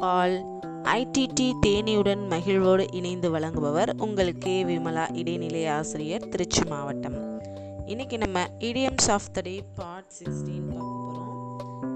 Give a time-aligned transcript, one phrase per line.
[0.00, 7.42] All IDD தேனியுடன் மகிழ்வோடு இணைந்து வழங்குபவர் உங்கள் கே விமலா இடைநிலை ஆசிரியர் திருச்சி மாவட்டம்.
[7.86, 11.34] இன்னைக்கு நம்ம idioms of the day part sixteen பார்க்க போகிறோம்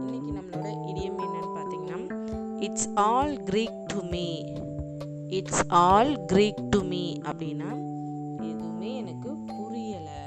[0.07, 2.01] இன்னைக்கு நம்மளோட இடியம் என்னன்னு பார்த்தீங்கன்னா
[2.61, 4.45] it's all Greek to me
[5.29, 7.71] it's all Greek to me அப்படின்னா
[8.51, 10.23] எதுவுமே எனக்கு புரியலை.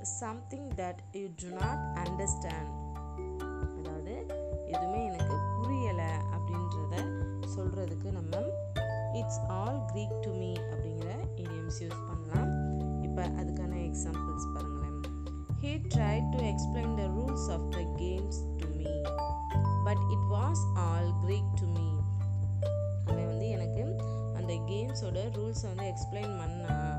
[0.00, 2.87] Something that you do not understand
[7.68, 8.36] சொல்கிறதுக்கு நம்ம
[9.18, 11.10] it's all Greek to me அப்படிங்கிற
[11.42, 12.52] இடியம்ஸ் யூஸ் பண்ணலாம்.
[13.06, 14.96] இப்போ அதுக்கான எக்ஸாம்பிள்ஸ் பாருங்களேன்.
[15.62, 18.92] He try to explain the rules of the games to me
[19.86, 21.88] but it was all Greek to me
[23.08, 23.84] அவன் வந்து எனக்கு
[24.38, 26.97] அந்த கேம்ஸோட ரூல்ஸை வந்து எக்ஸ்பிளைன் பண்ணான்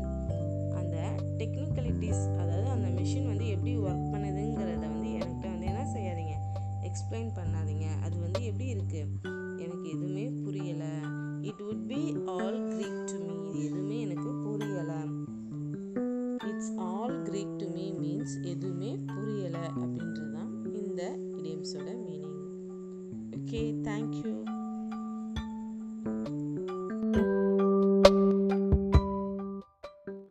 [0.74, 6.34] அந்த டெக்னிக்கலிட்டிஸ் அதாவது அந்த மிஷின் வந்து எப்படி ஒர்க் பண்ணுதுங்கிறத வந்து என்கிட்ட வந்து என்ன செய்யாதீங்க.
[6.82, 7.84] எக்ஸ்பிளைன் பண்ணாதீங்க.
[8.04, 9.06] அது வந்து எப்படி இருக்குது
[9.58, 10.92] எனக்கு எதுவுமே புரியலை.
[11.42, 15.28] It would be all Greek to me இது எதுவுமே எனக்கு புரியலை.
[16.48, 20.59] It's all Greek to me means எதுவுமே புரியலை அப்படின்றது தான்